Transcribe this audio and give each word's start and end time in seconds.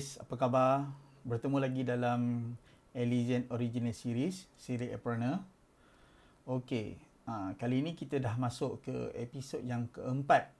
guys, 0.00 0.16
apa 0.16 0.32
khabar? 0.32 0.88
Bertemu 1.28 1.60
lagi 1.60 1.84
dalam 1.84 2.20
Elysian 2.96 3.44
Original 3.52 3.92
Series, 3.92 4.48
siri 4.56 4.88
Aprona. 4.96 5.44
Okey, 6.48 6.96
uh, 7.28 7.52
kali 7.60 7.84
ini 7.84 7.92
kita 7.92 8.16
dah 8.16 8.32
masuk 8.40 8.80
ke 8.80 9.12
episod 9.12 9.60
yang 9.60 9.92
keempat. 9.92 10.56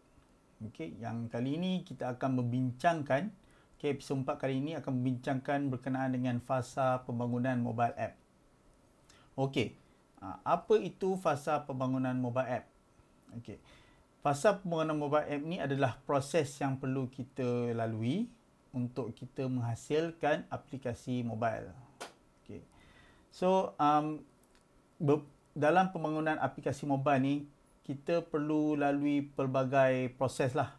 Okey, 0.61 1.00
yang 1.00 1.32
kali 1.32 1.56
ini 1.56 1.80
kita 1.88 2.12
akan 2.12 2.37
membincangkan, 2.45 3.32
okey, 3.80 3.96
episod 3.96 4.20
empat 4.20 4.45
kali 4.45 4.61
ini 4.61 4.77
akan 4.77 5.00
membincangkan 5.00 5.72
berkenaan 5.72 6.12
dengan 6.12 6.36
fasa 6.45 7.00
pembangunan 7.09 7.57
mobile 7.64 7.96
app. 7.96 8.20
Okey, 9.41 9.72
uh, 10.20 10.36
apa 10.45 10.77
itu 10.84 11.16
fasa 11.16 11.64
pembangunan 11.64 12.12
mobile 12.12 12.61
app? 12.61 12.69
Okey, 13.41 13.56
fasa 14.20 14.61
pembangunan 14.61 15.00
mobile 15.00 15.25
app 15.25 15.42
ni 15.48 15.56
adalah 15.56 15.97
proses 16.05 16.52
yang 16.61 16.77
perlu 16.77 17.09
kita 17.09 17.72
lalui 17.72 18.28
untuk 18.70 19.10
kita 19.15 19.51
menghasilkan 19.51 20.47
aplikasi 20.51 21.27
mobile. 21.27 21.74
Okay. 22.42 22.62
So 23.34 23.74
um, 23.78 24.23
dalam 25.55 25.91
pembangunan 25.91 26.38
aplikasi 26.38 26.87
mobile 26.87 27.23
ni 27.23 27.34
kita 27.83 28.23
perlu 28.23 28.78
lalui 28.78 29.27
pelbagai 29.34 30.14
proses 30.14 30.55
lah 30.55 30.78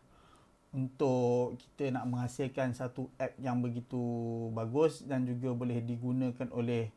untuk 0.72 1.60
kita 1.60 1.92
nak 1.92 2.08
menghasilkan 2.08 2.72
satu 2.72 3.12
app 3.20 3.36
yang 3.44 3.60
begitu 3.60 4.00
bagus 4.56 5.04
dan 5.04 5.28
juga 5.28 5.52
boleh 5.52 5.84
digunakan 5.84 6.48
oleh 6.56 6.88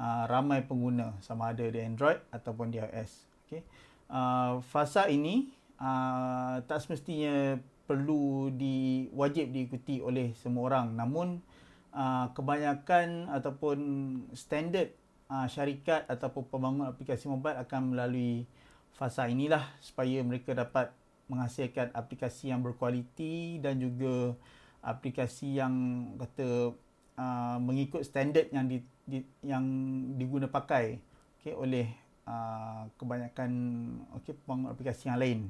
uh, 0.00 0.24
ramai 0.24 0.64
pengguna 0.64 1.12
sama 1.20 1.52
ada 1.52 1.68
di 1.68 1.76
Android 1.76 2.16
ataupun 2.32 2.72
di 2.72 2.80
iOS. 2.80 3.28
Okay. 3.44 3.62
Uh, 4.08 4.64
fasa 4.64 5.12
ini 5.12 5.52
uh, 5.76 6.64
tak 6.64 6.80
semestinya 6.80 7.60
perlu 7.92 8.48
di 8.56 9.04
wajib 9.12 9.52
diikuti 9.52 10.00
oleh 10.00 10.32
semua 10.32 10.72
orang. 10.72 10.96
Namun 10.96 11.44
uh, 11.92 12.32
kebanyakan 12.32 13.28
ataupun 13.28 13.78
standard 14.32 14.96
uh, 15.28 15.44
syarikat 15.44 16.08
ataupun 16.08 16.48
pembangun 16.48 16.88
aplikasi 16.88 17.28
mobile 17.28 17.60
akan 17.60 17.92
melalui 17.92 18.48
fasa 18.96 19.28
inilah 19.28 19.60
supaya 19.84 20.24
mereka 20.24 20.56
dapat 20.56 20.88
menghasilkan 21.28 21.92
aplikasi 21.92 22.48
yang 22.48 22.64
berkualiti 22.64 23.60
dan 23.60 23.76
juga 23.76 24.40
aplikasi 24.80 25.60
yang 25.60 25.72
kata 26.16 26.72
uh, 27.20 27.56
mengikut 27.60 28.08
standard 28.08 28.48
yang 28.56 28.72
di, 28.72 28.80
di 29.04 29.20
yang 29.44 29.64
diguna 30.16 30.48
pakai 30.48 30.96
okey 31.38 31.52
oleh 31.52 31.92
kebanyakan 32.96 33.50
okey 34.22 34.32
pembangun 34.32 34.72
aplikasi 34.72 35.10
yang 35.12 35.18
lain. 35.20 35.40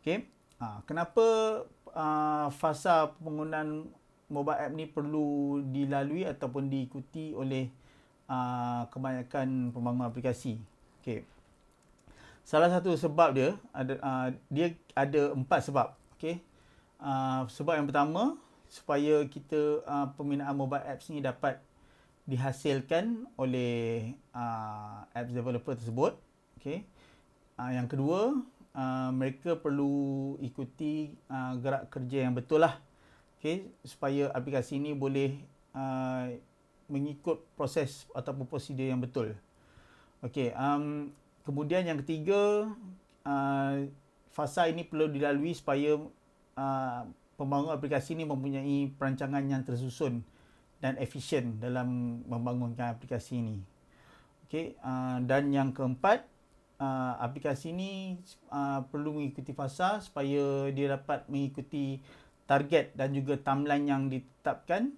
Okey 0.00 0.41
Ha, 0.62 0.78
kenapa 0.86 1.26
uh, 1.90 2.46
fasa 2.54 3.10
penggunaan 3.18 3.90
mobile 4.30 4.62
app 4.62 4.70
ni 4.70 4.86
perlu 4.86 5.58
dilalui 5.74 6.22
ataupun 6.22 6.70
diikuti 6.70 7.34
oleh 7.34 7.66
uh, 8.30 8.86
kebanyakan 8.86 9.74
pembangun 9.74 10.06
aplikasi? 10.06 10.62
Okay. 11.02 11.26
Salah 12.46 12.70
satu 12.70 12.94
sebab 12.94 13.34
dia 13.34 13.58
ada 13.74 13.98
uh, 13.98 14.28
dia 14.54 14.78
ada 14.94 15.34
empat 15.34 15.66
sebab. 15.66 15.98
Okay. 16.14 16.38
Uh, 17.02 17.42
sebab 17.50 17.82
yang 17.82 17.90
pertama 17.90 18.38
supaya 18.70 19.26
kita 19.26 19.82
uh, 19.82 20.14
pembinaan 20.14 20.54
mobile 20.54 20.86
apps 20.86 21.10
ni 21.10 21.18
dapat 21.18 21.58
dihasilkan 22.22 23.26
oleh 23.34 24.14
uh, 24.30 25.10
apps 25.10 25.34
developer 25.34 25.74
tersebut. 25.74 26.14
Okay. 26.62 26.86
Uh, 27.58 27.74
yang 27.74 27.90
kedua 27.90 28.38
uh, 28.76 29.10
mereka 29.12 29.56
perlu 29.56 30.36
ikuti 30.40 31.12
uh, 31.28 31.56
gerak 31.60 31.88
kerja 31.92 32.28
yang 32.28 32.34
betul 32.36 32.64
lah. 32.64 32.80
Okay, 33.42 33.66
supaya 33.82 34.30
aplikasi 34.30 34.78
ini 34.78 34.94
boleh 34.94 35.34
uh, 35.74 36.30
mengikut 36.86 37.42
proses 37.58 38.06
ataupun 38.14 38.46
prosedur 38.46 38.86
yang 38.86 39.02
betul. 39.02 39.34
Okay, 40.22 40.54
um, 40.54 41.10
kemudian 41.42 41.82
yang 41.82 41.98
ketiga, 42.06 42.70
uh, 43.26 43.74
fasa 44.30 44.70
ini 44.70 44.86
perlu 44.86 45.10
dilalui 45.10 45.50
supaya 45.58 45.98
uh, 46.54 47.02
pembangun 47.34 47.74
aplikasi 47.74 48.14
ini 48.14 48.22
mempunyai 48.22 48.94
perancangan 48.94 49.42
yang 49.42 49.66
tersusun 49.66 50.22
dan 50.78 50.94
efisien 51.02 51.58
dalam 51.58 52.22
membangunkan 52.30 52.94
aplikasi 52.94 53.42
ini. 53.42 53.58
Okay, 54.46 54.78
uh, 54.86 55.18
dan 55.26 55.50
yang 55.50 55.74
keempat, 55.74 56.30
uh, 56.82 57.12
aplikasi 57.22 57.70
ini 57.70 58.18
uh, 58.50 58.82
perlu 58.90 59.22
mengikuti 59.22 59.54
fasa 59.54 60.02
supaya 60.02 60.66
dia 60.74 60.98
dapat 60.98 61.30
mengikuti 61.30 62.02
target 62.50 62.92
dan 62.98 63.14
juga 63.14 63.38
timeline 63.38 63.86
yang 63.86 64.02
ditetapkan 64.10 64.90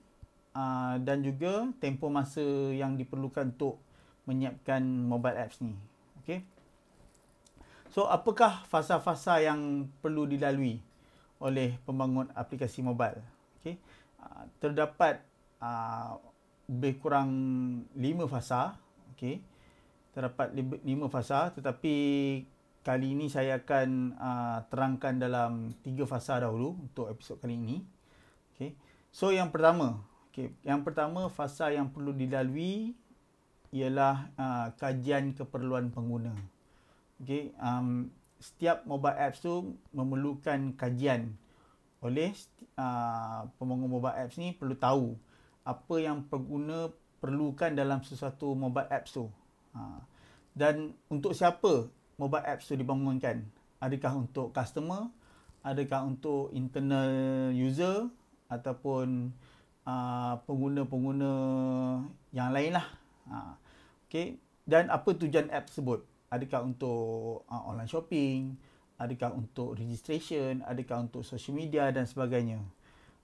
uh, 0.57 0.97
dan 1.05 1.21
juga 1.21 1.69
tempoh 1.79 2.09
masa 2.09 2.43
yang 2.73 2.97
diperlukan 2.97 3.53
untuk 3.53 3.77
menyiapkan 4.25 4.81
mobile 4.81 5.37
apps 5.37 5.61
ni. 5.61 5.77
Okay. 6.25 6.41
So, 7.93 8.09
apakah 8.09 8.65
fasa-fasa 8.73 9.45
yang 9.45 9.87
perlu 10.01 10.25
dilalui 10.25 10.81
oleh 11.39 11.77
pembangun 11.85 12.33
aplikasi 12.33 12.81
mobile? 12.81 13.21
Okay. 13.61 13.77
Uh, 14.17 14.49
terdapat 14.57 15.21
uh, 15.61 16.17
lebih 16.65 16.97
kurang 17.05 17.31
lima 17.93 18.25
fasa. 18.25 18.81
Okay 19.15 19.54
terdapat 20.15 20.55
lima 20.87 21.11
fasa 21.11 21.51
tetapi 21.51 21.95
kali 22.85 23.17
ini 23.17 23.27
saya 23.33 23.59
akan 23.65 24.15
uh, 24.15 24.59
terangkan 24.69 25.17
dalam 25.17 25.73
tiga 25.81 26.05
fasa 26.05 26.39
dahulu 26.39 26.77
untuk 26.79 27.09
episod 27.09 27.41
kali 27.41 27.57
ini. 27.57 27.81
Okay. 28.55 28.77
So 29.09 29.33
yang 29.33 29.49
pertama, 29.49 30.05
okay. 30.29 30.53
yang 30.63 30.85
pertama 30.85 31.33
fasa 31.33 31.73
yang 31.73 31.89
perlu 31.89 32.13
dilalui 32.13 32.93
ialah 33.75 34.31
uh, 34.37 34.69
kajian 34.77 35.33
keperluan 35.33 35.91
pengguna. 35.91 36.37
Okay. 37.25 37.57
Um, 37.57 38.13
setiap 38.37 38.85
mobile 38.85 39.17
apps 39.17 39.41
tu 39.41 39.81
memerlukan 39.97 40.77
kajian 40.77 41.33
oleh 42.05 42.37
uh, 42.77 43.49
pembangun 43.57 43.89
mobile 43.89 44.13
apps 44.13 44.37
ni 44.37 44.53
perlu 44.53 44.77
tahu 44.77 45.17
apa 45.65 45.95
yang 45.97 46.29
pengguna 46.29 46.93
perlukan 47.25 47.73
dalam 47.73 48.05
sesuatu 48.05 48.53
mobile 48.53 48.93
apps 48.93 49.17
tu. 49.17 49.33
Ha. 49.75 50.01
Dan 50.55 50.95
untuk 51.11 51.35
siapa 51.35 51.91
mobile 52.17 52.47
apps 52.47 52.71
tu 52.71 52.79
dibangunkan? 52.79 53.43
Adakah 53.83 54.25
untuk 54.25 54.55
customer? 54.55 55.11
Adakah 55.67 56.07
untuk 56.07 56.55
internal 56.55 57.51
user? 57.51 58.09
Ataupun 58.47 59.35
uh, 59.85 60.35
pengguna-pengguna 60.47 61.33
yang 62.31 62.51
lain 62.55 62.79
lah. 62.79 62.87
Ha. 63.29 63.59
Okay. 64.07 64.39
Dan 64.65 64.89
apa 64.89 65.13
tujuan 65.13 65.53
app 65.53 65.69
tersebut? 65.69 66.07
Adakah 66.33 66.61
untuk 66.65 67.45
uh, 67.51 67.63
online 67.69 67.91
shopping? 67.91 68.57
Adakah 68.97 69.37
untuk 69.37 69.77
registration? 69.77 70.63
Adakah 70.65 71.11
untuk 71.11 71.27
social 71.27 71.55
media 71.55 71.91
dan 71.91 72.09
sebagainya? 72.09 72.63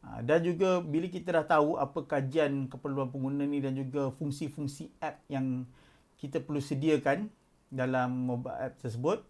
Uh, 0.00 0.20
dan 0.24 0.40
juga 0.44 0.80
bila 0.80 1.06
kita 1.08 1.30
dah 1.40 1.46
tahu 1.46 1.76
apa 1.76 2.04
kajian 2.04 2.68
keperluan 2.68 3.12
pengguna 3.12 3.44
ni 3.44 3.60
dan 3.60 3.76
juga 3.76 4.08
fungsi-fungsi 4.16 4.92
app 5.00 5.20
yang 5.28 5.68
kita 6.20 6.44
perlu 6.44 6.60
sediakan 6.60 7.32
dalam 7.72 8.28
mobile 8.28 8.60
app 8.60 8.76
tersebut 8.76 9.24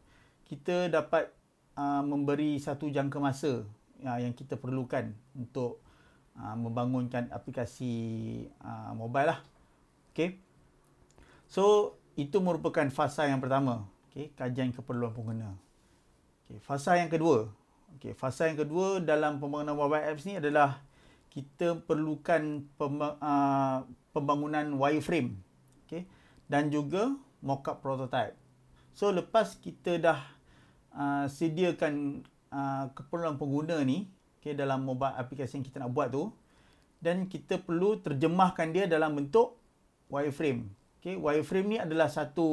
kita 0.51 0.91
dapat 0.91 1.31
uh, 1.79 2.03
memberi 2.03 2.59
satu 2.59 2.91
jangka 2.91 3.23
masa 3.23 3.63
uh, 4.03 4.19
yang 4.19 4.35
kita 4.35 4.59
perlukan 4.59 5.15
untuk 5.39 5.79
uh, 6.35 6.59
membangunkan 6.59 7.31
aplikasi 7.31 7.93
uh, 8.59 8.91
mobile 8.99 9.31
lah. 9.31 9.41
Okey 10.11 10.43
so 11.47 11.95
itu 12.19 12.43
merupakan 12.43 12.83
fasa 12.91 13.31
yang 13.31 13.39
pertama. 13.39 13.87
Okey 14.11 14.35
kajian 14.35 14.75
keperluan 14.75 15.15
pengguna. 15.15 15.55
Okey 16.51 16.59
fasa 16.59 16.99
yang 16.99 17.07
kedua. 17.07 17.47
Okey 17.95 18.19
fasa 18.19 18.51
yang 18.51 18.59
kedua 18.59 18.99
dalam 18.99 19.39
pembangunan 19.39 19.79
mobile 19.79 20.03
apps 20.03 20.27
ni 20.27 20.43
adalah 20.43 20.83
kita 21.31 21.79
perlukan 21.87 22.67
uh, 22.83 23.87
pembangunan 24.11 24.67
wireframe. 24.75 25.39
Okey 25.87 26.11
dan 26.51 26.67
juga 26.67 27.15
mockup 27.47 27.79
prototype. 27.79 28.35
So 28.91 29.15
lepas 29.15 29.55
kita 29.63 30.03
dah 30.03 30.19
uh, 30.91 31.31
sediakan 31.31 32.27
uh, 32.51 32.91
keperluan 32.91 33.39
pengguna 33.39 33.79
ni 33.87 34.11
okay, 34.43 34.59
dalam 34.59 34.83
mobile 34.83 35.15
aplikasi 35.15 35.63
yang 35.63 35.65
kita 35.65 35.79
nak 35.79 35.95
buat 35.95 36.11
tu 36.11 36.35
dan 36.99 37.31
kita 37.31 37.63
perlu 37.63 38.03
terjemahkan 38.03 38.75
dia 38.75 38.91
dalam 38.91 39.15
bentuk 39.15 39.57
wireframe. 40.11 40.67
Okay, 41.01 41.17
wireframe 41.17 41.69
ni 41.71 41.79
adalah 41.79 42.11
satu 42.11 42.49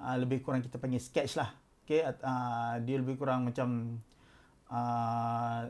uh, 0.00 0.16
lebih 0.16 0.40
kurang 0.42 0.64
kita 0.64 0.80
panggil 0.80 0.98
sketch 0.98 1.36
lah. 1.36 1.52
Okay, 1.84 2.00
uh, 2.02 2.80
dia 2.82 2.96
lebih 2.96 3.20
kurang 3.20 3.44
macam 3.44 4.00
uh, 4.72 5.68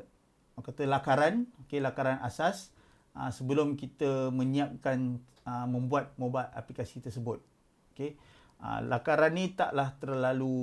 kata 0.63 0.87
lakaran, 0.87 1.51
okay, 1.67 1.83
lakaran 1.83 2.23
asas 2.23 2.71
uh, 3.19 3.29
sebelum 3.29 3.75
kita 3.75 4.31
menyiapkan 4.31 5.19
uh, 5.45 5.67
membuat 5.69 6.13
mobile 6.21 6.51
aplikasi 6.53 7.01
tersebut. 7.01 7.41
Okey. 7.95 8.17
Uh, 8.61 8.81
lakaran 8.89 9.37
ni 9.37 9.53
taklah 9.53 9.93
terlalu 10.01 10.57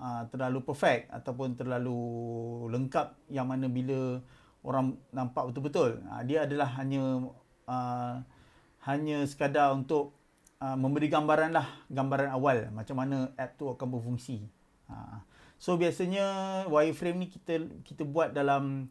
uh, 0.00 0.22
terlalu 0.28 0.60
perfect 0.64 1.08
ataupun 1.12 1.56
terlalu 1.56 1.98
lengkap 2.72 3.16
yang 3.32 3.48
mana 3.48 3.66
bila 3.68 4.20
orang 4.60 4.96
nampak 5.12 5.52
betul-betul. 5.52 6.00
Uh, 6.08 6.22
dia 6.24 6.44
adalah 6.44 6.68
hanya 6.80 7.24
uh, 7.68 8.20
hanya 8.84 9.18
sekadar 9.28 9.76
untuk 9.76 10.16
uh, 10.60 10.76
memberi 10.76 11.08
gambaran 11.12 11.52
lah, 11.52 11.68
gambaran 11.92 12.30
awal 12.32 12.68
macam 12.72 12.96
mana 13.00 13.32
app 13.36 13.56
tu 13.60 13.68
akan 13.68 13.86
berfungsi. 13.96 14.44
Uh, 14.88 15.20
so 15.60 15.76
biasanya 15.76 16.24
wireframe 16.68 17.24
ni 17.24 17.26
kita 17.28 17.60
kita 17.84 18.02
buat 18.04 18.32
dalam 18.32 18.88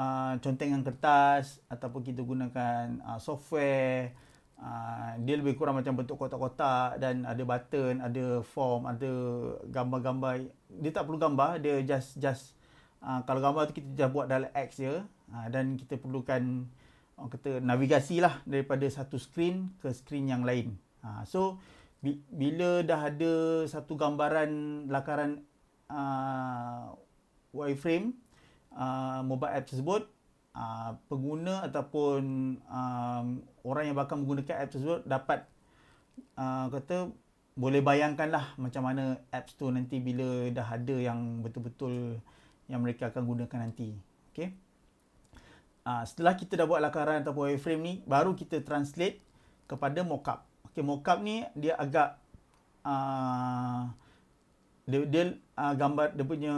uh, 0.00 0.40
contengan 0.40 0.80
kertas 0.80 1.60
ataupun 1.68 2.00
kita 2.00 2.24
gunakan 2.24 3.04
uh, 3.04 3.20
software 3.20 4.16
Uh, 4.60 5.16
dia 5.24 5.40
lebih 5.40 5.56
kurang 5.56 5.80
macam 5.80 5.96
bentuk 5.96 6.20
kotak-kotak 6.20 7.00
dan 7.00 7.24
ada 7.24 7.40
button, 7.48 7.96
ada 7.96 8.44
form, 8.44 8.92
ada 8.92 9.08
gambar-gambar. 9.72 10.52
Dia 10.84 10.92
tak 10.92 11.08
perlu 11.08 11.16
gambar, 11.16 11.64
dia 11.64 11.80
just 11.80 12.20
just 12.20 12.60
uh, 13.00 13.24
kalau 13.24 13.40
gambar 13.40 13.72
tu 13.72 13.80
kita 13.80 13.88
just 13.96 14.12
buat 14.12 14.28
dalam 14.28 14.52
X 14.52 14.84
je 14.84 15.00
uh, 15.00 15.46
dan 15.48 15.80
kita 15.80 15.96
perlukan 15.96 16.68
orang 17.16 17.30
kata 17.32 17.64
navigasi 17.64 18.20
lah 18.20 18.44
daripada 18.44 18.84
satu 18.92 19.16
screen 19.16 19.72
ke 19.80 19.96
screen 19.96 20.28
yang 20.28 20.44
lain. 20.44 20.76
Uh, 21.00 21.24
so 21.24 21.56
bi- 22.04 22.20
bila 22.28 22.84
dah 22.84 23.08
ada 23.08 23.64
satu 23.64 23.96
gambaran 23.96 24.84
lakaran 24.92 25.40
uh, 25.88 26.92
wireframe 27.56 28.12
uh, 28.74 29.20
mobile 29.26 29.50
app 29.50 29.66
tersebut 29.66 30.06
uh, 30.54 30.96
pengguna 31.06 31.66
ataupun 31.66 32.22
um, 32.66 33.26
orang 33.66 33.84
yang 33.90 33.96
bakal 33.96 34.18
menggunakan 34.18 34.66
app 34.66 34.72
tersebut 34.72 35.00
dapat 35.06 35.46
uh, 36.38 36.66
kata 36.70 37.10
boleh 37.58 37.82
bayangkanlah 37.82 38.56
macam 38.56 38.86
mana 38.86 39.20
apps 39.34 39.58
tu 39.58 39.68
nanti 39.68 40.00
bila 40.00 40.48
dah 40.48 40.64
ada 40.64 40.96
yang 40.96 41.44
betul-betul 41.44 42.22
yang 42.70 42.80
mereka 42.80 43.10
akan 43.10 43.26
gunakan 43.26 43.58
nanti. 43.68 43.98
Okay. 44.30 44.54
Uh, 45.82 46.06
setelah 46.06 46.38
kita 46.38 46.54
dah 46.54 46.64
buat 46.70 46.78
lakaran 46.78 47.26
ataupun 47.26 47.50
wireframe 47.50 47.82
ni, 47.82 47.92
baru 48.06 48.38
kita 48.38 48.62
translate 48.62 49.18
kepada 49.66 50.06
mockup. 50.06 50.46
Okay, 50.70 50.86
mockup 50.86 51.18
ni 51.18 51.42
dia 51.58 51.74
agak 51.74 52.16
uh, 52.86 53.90
dia, 54.90 55.00
dia 55.06 55.22
uh, 55.54 55.74
gambar 55.78 56.18
dia 56.18 56.26
punya 56.26 56.54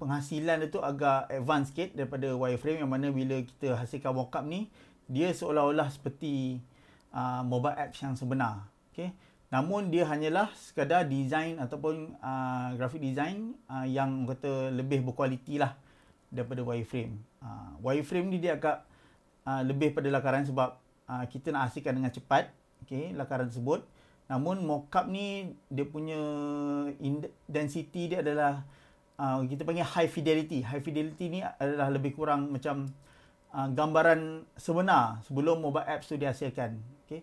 penghasilan 0.00 0.64
dia 0.64 0.68
tu 0.72 0.80
agak 0.80 1.28
advance 1.28 1.70
sikit 1.70 1.92
daripada 1.92 2.32
wireframe 2.32 2.80
yang 2.80 2.90
mana 2.90 3.12
bila 3.12 3.44
kita 3.44 3.76
hasilkan 3.76 4.16
mockup 4.16 4.42
ni 4.48 4.72
dia 5.04 5.28
seolah-olah 5.36 5.92
seperti 5.92 6.64
uh, 7.12 7.44
mobile 7.44 7.76
apps 7.76 8.00
yang 8.00 8.16
sebenar 8.16 8.66
okey 8.90 9.12
namun 9.54 9.86
dia 9.86 10.02
hanyalah 10.10 10.50
sekadar 10.58 11.06
design 11.06 11.62
ataupun 11.62 12.18
uh, 12.18 12.74
graphic 12.74 12.98
design 12.98 13.54
uh, 13.70 13.86
yang 13.86 14.26
kata 14.26 14.74
lebih 14.74 15.06
berkualiti 15.06 15.62
lah 15.62 15.78
daripada 16.26 16.66
wireframe. 16.66 17.22
Uh, 17.38 17.78
wireframe 17.78 18.34
ni 18.34 18.42
dia 18.42 18.58
agak 18.58 18.82
uh, 19.46 19.62
lebih 19.62 19.94
pada 19.94 20.10
lakaran 20.10 20.42
sebab 20.42 20.74
uh, 21.06 21.24
kita 21.30 21.54
nak 21.54 21.70
hasilkan 21.70 21.94
dengan 21.94 22.10
cepat 22.10 22.50
okey 22.82 23.14
lakaran 23.14 23.46
tersebut 23.46 23.86
Namun 24.24 24.64
mockup 24.64 25.04
ni 25.08 25.52
dia 25.68 25.84
punya 25.84 26.20
density 27.44 28.08
dia 28.08 28.24
adalah 28.24 28.64
uh, 29.20 29.44
kita 29.44 29.62
panggil 29.62 29.84
high 29.84 30.10
fidelity. 30.10 30.64
High 30.64 30.80
fidelity 30.80 31.24
ni 31.28 31.40
adalah 31.44 31.92
lebih 31.92 32.16
kurang 32.16 32.48
macam 32.48 32.88
uh, 33.52 33.68
gambaran 33.70 34.48
sebenar 34.56 35.20
sebelum 35.28 35.60
mobile 35.60 35.86
apps 35.86 36.08
tu 36.08 36.16
dihasilkan. 36.16 36.80
Okay. 37.04 37.20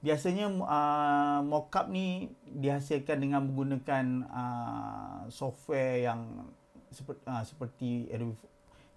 Biasanya 0.00 0.48
uh, 0.48 1.40
mockup 1.44 1.92
ni 1.92 2.32
dihasilkan 2.48 3.20
dengan 3.20 3.46
menggunakan 3.46 4.04
uh, 4.32 5.20
software 5.28 6.08
yang 6.08 6.50
seperti, 6.90 7.22
uh, 7.28 7.44
seperti 7.46 7.90
Adobe, 8.10 8.40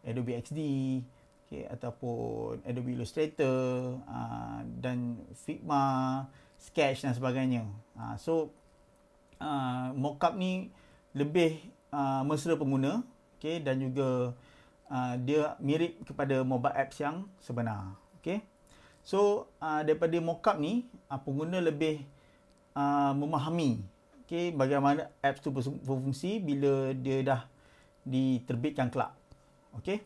Adobe 0.02 0.32
XD 0.42 0.60
okay, 1.46 1.64
ataupun 1.70 2.66
Adobe 2.66 2.98
Illustrator 2.98 4.00
uh, 4.10 4.62
dan 4.82 5.22
Figma 5.38 6.26
sketch 6.64 7.04
dan 7.04 7.12
sebagainya. 7.12 7.68
Uh, 8.00 8.16
so 8.16 8.34
uh, 9.44 9.92
mockup 9.92 10.40
ni 10.40 10.72
lebih 11.12 11.60
uh, 11.92 12.24
mesra 12.24 12.56
pengguna 12.56 13.04
okay, 13.36 13.60
dan 13.60 13.84
juga 13.84 14.32
uh, 14.88 15.14
dia 15.20 15.60
mirip 15.60 16.00
kepada 16.08 16.42
mobile 16.48 16.74
apps 16.74 17.04
yang 17.04 17.28
sebenar. 17.44 18.00
Okay. 18.24 18.40
So 19.04 19.52
uh, 19.60 19.84
daripada 19.84 20.16
mockup 20.24 20.56
ni 20.56 20.88
uh, 21.12 21.20
pengguna 21.20 21.60
lebih 21.60 22.08
uh, 22.80 23.12
memahami 23.12 23.84
okay, 24.24 24.56
bagaimana 24.56 25.12
apps 25.20 25.44
tu 25.44 25.52
berfungsi 25.52 26.40
bila 26.40 26.96
dia 26.96 27.20
dah 27.22 27.42
diterbitkan 28.08 28.88
kelak. 28.88 29.12
Okay. 29.84 30.02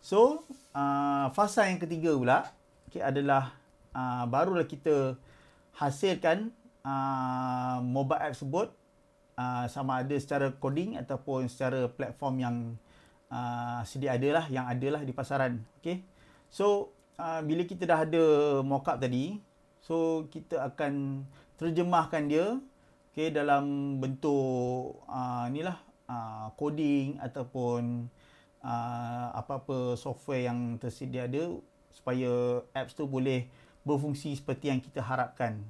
So 0.00 0.48
uh, 0.72 1.28
fasa 1.36 1.68
yang 1.68 1.78
ketiga 1.78 2.16
pula 2.16 2.48
okay, 2.88 3.04
adalah 3.04 3.52
uh, 3.92 4.24
barulah 4.26 4.64
kita 4.64 5.20
hasilkan 5.76 6.52
uh, 6.84 7.78
mobile 7.80 8.20
app 8.20 8.34
tersebut 8.36 8.68
uh, 9.38 9.64
sama 9.68 10.04
ada 10.04 10.16
secara 10.20 10.52
coding 10.56 11.00
ataupun 11.00 11.48
secara 11.48 11.88
platform 11.88 12.34
yang 12.38 12.56
uh, 13.32 13.80
sedia 13.88 14.14
ada 14.14 14.42
lah 14.42 14.46
yang 14.52 14.68
ada 14.68 14.98
lah 14.98 15.02
di 15.02 15.12
pasaran. 15.14 15.64
Okay 15.80 16.04
so 16.52 16.92
uh, 17.16 17.40
bila 17.40 17.64
kita 17.64 17.88
dah 17.88 18.04
ada 18.04 18.24
mockup 18.60 19.00
tadi 19.00 19.40
so 19.80 20.28
kita 20.28 20.60
akan 20.68 21.24
terjemahkan 21.56 22.28
dia 22.28 22.46
okay 23.10 23.32
dalam 23.32 23.96
bentuk 23.98 25.00
uh, 25.08 25.48
inilah 25.48 25.80
uh, 26.06 26.52
coding 26.60 27.16
ataupun 27.18 28.06
uh, 28.60 29.26
apa-apa 29.32 29.96
software 29.96 30.48
yang 30.48 30.76
tersedia 30.76 31.24
ada 31.24 31.56
supaya 31.92 32.60
apps 32.72 32.96
tu 32.96 33.04
boleh 33.04 33.48
berfungsi 33.82 34.34
seperti 34.38 34.70
yang 34.70 34.80
kita 34.80 35.02
harapkan. 35.02 35.62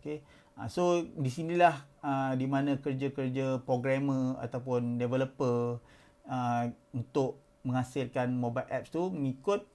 Okay. 0.00 0.24
Uh, 0.58 0.66
so 0.66 1.04
di 1.04 1.30
sinilah 1.30 1.86
uh, 2.02 2.32
di 2.34 2.46
mana 2.50 2.76
kerja-kerja 2.80 3.62
programmer 3.62 4.40
ataupun 4.42 4.98
developer 4.98 5.78
uh, 6.26 6.64
untuk 6.90 7.38
menghasilkan 7.62 8.32
mobile 8.32 8.66
apps 8.70 8.90
tu 8.90 9.10
mengikut 9.10 9.66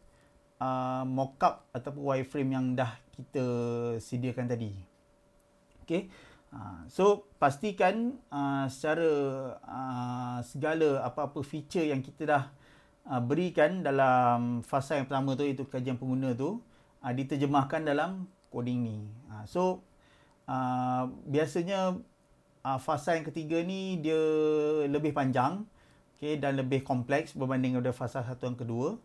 uh, 0.59 1.03
mockup 1.05 1.67
ataupun 1.75 2.01
wireframe 2.01 2.51
yang 2.55 2.65
dah 2.73 2.91
kita 3.13 3.45
sediakan 4.01 4.47
tadi. 4.49 4.71
Okay. 5.83 6.09
Uh, 6.53 6.85
so 6.85 7.25
pastikan 7.41 8.13
uh, 8.29 8.69
secara 8.69 9.09
uh, 9.57 10.37
segala 10.45 11.01
apa-apa 11.01 11.41
feature 11.41 11.89
yang 11.89 12.05
kita 12.05 12.29
dah 12.29 12.43
uh, 13.09 13.17
berikan 13.17 13.81
dalam 13.81 14.61
fasa 14.61 15.01
yang 15.01 15.09
pertama 15.09 15.33
tu 15.33 15.41
iaitu 15.41 15.65
kajian 15.65 15.97
pengguna 15.97 16.37
tu 16.37 16.61
uh, 17.03 17.13
diterjemahkan 17.13 17.83
dalam 17.83 18.25
coding 18.49 18.79
ni. 18.87 18.97
Uh, 19.27 19.43
so 19.45 19.61
uh, 20.47 21.05
biasanya 21.27 21.99
uh, 22.63 22.79
fasa 22.79 23.19
yang 23.19 23.27
ketiga 23.27 23.59
ni 23.61 23.99
dia 23.99 24.17
lebih 24.87 25.11
panjang 25.11 25.67
okay, 26.15 26.39
dan 26.39 26.55
lebih 26.55 26.81
kompleks 26.81 27.35
berbanding 27.35 27.75
dengan 27.75 27.91
fasa 27.91 28.23
satu 28.23 28.47
yang 28.47 28.57
kedua 28.57 28.95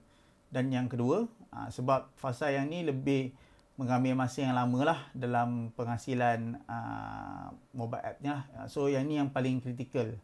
dan 0.48 0.70
yang 0.72 0.86
kedua 0.88 1.28
uh, 1.52 1.68
sebab 1.68 2.08
fasa 2.16 2.54
yang 2.54 2.70
ni 2.70 2.86
lebih 2.86 3.34
mengambil 3.78 4.18
masa 4.18 4.42
yang 4.42 4.58
lama 4.58 4.80
lah 4.82 5.00
dalam 5.14 5.70
penghasilan 5.78 6.58
uh, 6.66 7.54
mobile 7.70 8.02
app 8.02 8.18
ni 8.18 8.26
lah. 8.26 8.42
So 8.66 8.90
yang 8.90 9.06
ni 9.06 9.22
yang 9.22 9.30
paling 9.30 9.62
kritikal. 9.62 10.18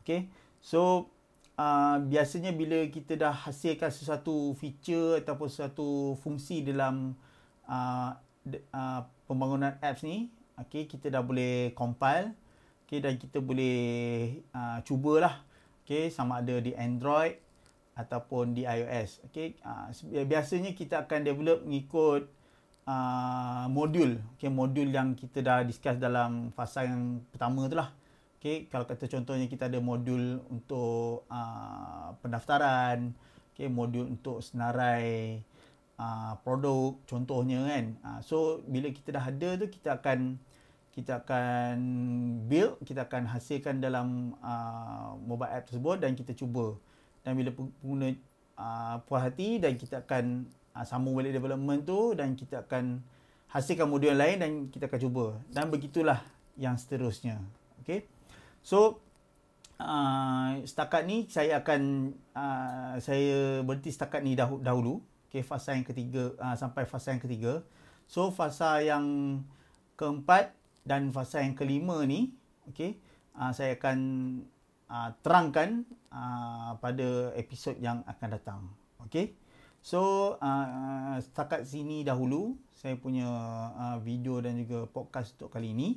Okay. 0.00 0.32
So 0.64 1.12
uh, 1.58 1.96
biasanya 2.06 2.54
bila 2.54 2.86
kita 2.88 3.18
dah 3.18 3.34
hasilkan 3.34 3.90
sesuatu 3.90 4.54
feature 4.56 5.18
ataupun 5.20 5.50
sesuatu 5.50 6.14
fungsi 6.22 6.62
dalam 6.62 7.18
uh, 7.66 8.14
uh, 8.72 9.00
pembangunan 9.26 9.76
apps 9.82 10.06
ni 10.06 10.30
okay, 10.56 10.86
kita 10.86 11.10
dah 11.10 11.20
boleh 11.20 11.74
compile 11.74 12.32
okay, 12.86 13.02
dan 13.02 13.18
kita 13.18 13.42
boleh 13.42 13.76
uh, 14.54 14.78
cubalah 14.86 15.42
okay, 15.82 16.08
sama 16.08 16.40
ada 16.40 16.62
di 16.62 16.72
Android 16.78 17.36
ataupun 17.98 18.54
di 18.54 18.62
iOS 18.62 19.26
okay. 19.26 19.58
uh, 19.66 19.90
biasanya 20.24 20.72
kita 20.72 21.04
akan 21.04 21.26
develop 21.26 21.66
mengikut 21.66 22.30
uh, 22.86 23.66
modul 23.66 24.22
okay, 24.38 24.48
modul 24.48 24.86
yang 24.86 25.18
kita 25.18 25.42
dah 25.42 25.66
discuss 25.66 25.98
dalam 25.98 26.54
fasa 26.54 26.86
yang 26.86 27.26
pertama 27.34 27.66
tu 27.66 27.76
lah 27.76 27.90
Okay, 28.38 28.70
kalau 28.70 28.86
kata 28.86 29.10
contohnya 29.10 29.50
kita 29.50 29.66
ada 29.66 29.82
modul 29.82 30.38
untuk 30.46 31.26
uh, 31.26 32.14
pendaftaran, 32.22 33.10
okay, 33.50 33.66
modul 33.66 34.06
untuk 34.06 34.38
senarai 34.46 35.42
uh, 35.98 36.38
produk 36.46 36.94
contohnya 37.10 37.66
kan. 37.66 37.84
Uh, 38.06 38.20
so 38.22 38.62
bila 38.70 38.94
kita 38.94 39.18
dah 39.18 39.26
ada 39.26 39.58
tu 39.58 39.66
kita 39.66 39.98
akan 39.98 40.38
kita 40.94 41.22
akan 41.22 41.76
build, 42.46 42.78
kita 42.86 43.10
akan 43.10 43.26
hasilkan 43.26 43.82
dalam 43.82 44.38
uh, 44.38 45.18
mobile 45.18 45.50
app 45.50 45.66
tersebut 45.66 45.98
dan 45.98 46.14
kita 46.14 46.30
cuba. 46.34 46.78
Dan 47.26 47.38
bila 47.38 47.50
pengguna 47.50 48.14
uh, 48.58 49.02
puas 49.06 49.22
hati 49.26 49.58
dan 49.58 49.74
kita 49.74 50.06
akan 50.06 50.46
uh, 50.78 50.86
sambung 50.86 51.14
balik 51.18 51.34
development 51.34 51.86
tu 51.86 52.14
dan 52.18 52.38
kita 52.38 52.62
akan 52.66 53.02
hasilkan 53.50 53.86
modul 53.86 54.14
lain 54.14 54.42
dan 54.42 54.50
kita 54.70 54.86
akan 54.86 55.00
cuba. 55.02 55.26
Dan 55.50 55.70
begitulah 55.70 56.22
yang 56.54 56.74
seterusnya. 56.74 57.42
Okay. 57.82 58.06
So 58.68 59.00
uh, 59.80 60.60
setakat 60.68 61.08
ni 61.08 61.24
saya 61.32 61.64
akan 61.64 62.12
uh, 62.36 63.00
saya 63.00 63.64
berhenti 63.64 63.88
setakat 63.88 64.20
ni 64.20 64.36
dah, 64.36 64.52
dahulu. 64.60 65.00
Okay, 65.32 65.40
fasa 65.40 65.72
yang 65.72 65.88
ketiga 65.88 66.36
uh, 66.36 66.52
sampai 66.52 66.84
fasa 66.84 67.16
yang 67.16 67.22
ketiga. 67.24 67.64
So 68.04 68.28
fasa 68.28 68.84
yang 68.84 69.40
keempat 69.96 70.52
dan 70.84 71.08
fasa 71.16 71.40
yang 71.40 71.56
kelima 71.56 72.04
ni, 72.04 72.36
okay, 72.68 73.00
uh, 73.40 73.52
saya 73.56 73.80
akan 73.80 73.98
uh, 74.92 75.16
terangkan 75.24 75.88
uh, 76.12 76.76
pada 76.76 77.32
episod 77.40 77.72
yang 77.80 78.04
akan 78.04 78.28
datang. 78.36 78.60
Okay. 79.08 79.32
So 79.80 80.36
uh, 80.44 81.16
setakat 81.24 81.64
sini 81.64 82.04
dahulu 82.04 82.52
saya 82.76 83.00
punya 83.00 83.28
uh, 83.72 83.96
video 84.04 84.44
dan 84.44 84.60
juga 84.60 84.84
podcast 84.92 85.40
untuk 85.40 85.56
kali 85.56 85.72
ini. 85.72 85.96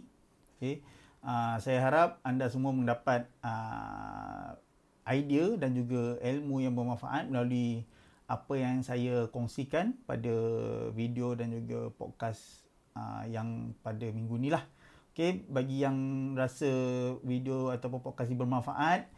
Okay. 0.55 0.79
Uh, 1.21 1.53
saya 1.61 1.85
harap 1.85 2.17
anda 2.25 2.49
semua 2.49 2.73
mendapat 2.73 3.29
uh, 3.45 4.57
idea 5.05 5.53
dan 5.53 5.77
juga 5.77 6.17
ilmu 6.17 6.65
yang 6.65 6.73
bermanfaat 6.73 7.29
melalui 7.29 7.85
apa 8.25 8.53
yang 8.57 8.81
saya 8.81 9.29
kongsikan 9.29 9.93
pada 10.09 10.33
video 10.97 11.37
dan 11.37 11.53
juga 11.53 11.93
podcast 11.93 12.65
uh, 12.97 13.21
yang 13.29 13.77
pada 13.85 14.09
minggu 14.09 14.33
ni 14.41 14.49
lah. 14.49 14.65
Okay, 15.11 15.43
bagi 15.45 15.83
yang 15.83 16.31
rasa 16.39 16.71
video 17.21 17.67
ataupun 17.69 17.99
podcast 17.99 18.31
ini 18.31 18.39
bermanfaat, 18.39 19.11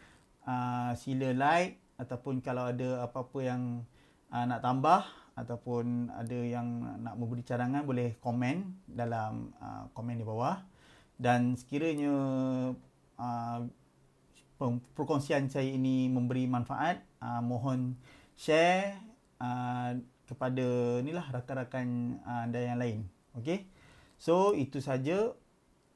uh, 0.49 0.91
sila 0.97 1.31
like 1.31 1.77
ataupun 2.01 2.41
kalau 2.41 2.73
ada 2.73 3.05
apa-apa 3.05 3.39
yang 3.45 3.85
uh, 4.33 4.43
nak 4.43 4.59
tambah 4.65 5.05
ataupun 5.37 6.09
ada 6.09 6.39
yang 6.41 6.67
nak 6.99 7.15
memberi 7.15 7.45
cadangan 7.45 7.85
boleh 7.85 8.17
komen 8.19 8.85
dalam 8.89 9.53
uh, 9.61 9.85
komen 9.93 10.17
di 10.17 10.25
bawah 10.25 10.72
dan 11.17 11.55
sekiranya 11.55 12.15
uh, 13.17 13.59
perkongsian 14.95 15.51
saya 15.51 15.67
ini 15.67 16.07
memberi 16.07 16.47
manfaat 16.47 17.03
uh, 17.19 17.43
mohon 17.43 17.99
share 18.39 18.95
uh, 19.41 19.97
kepada 20.23 20.99
inilah 21.03 21.25
rakan-rakan 21.29 22.19
anda 22.23 22.59
yang 22.63 22.79
lain. 22.79 22.99
Okey? 23.35 23.67
So 24.15 24.55
itu 24.55 24.79
saja 24.79 25.35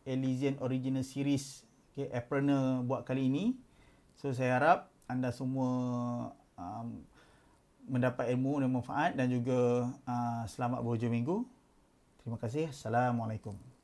Elysian 0.03 0.59
Original 0.59 1.03
Series 1.03 1.63
okay, 1.95 2.11
Appreneur 2.11 2.83
buat 2.83 3.07
kali 3.07 3.31
ini. 3.31 3.55
So 4.19 4.35
saya 4.35 4.59
harap 4.59 4.79
anda 5.07 5.31
semua 5.31 5.69
um, 6.59 7.01
mendapat 7.87 8.27
ilmu 8.35 8.59
dan 8.59 8.69
manfaat 8.69 9.15
dan 9.15 9.31
juga 9.31 9.87
uh, 10.03 10.43
selamat 10.43 10.83
berhujung 10.83 11.13
minggu. 11.13 11.47
Terima 12.19 12.35
kasih. 12.35 12.67
Assalamualaikum 12.67 13.76